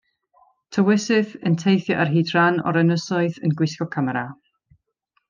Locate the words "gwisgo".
3.61-3.89